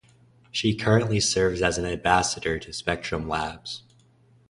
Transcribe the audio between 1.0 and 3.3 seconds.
serves as an advisor to Spectrum